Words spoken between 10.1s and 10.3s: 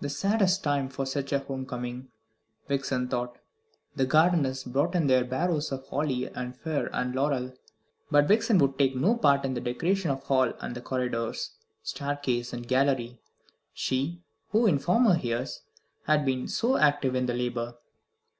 of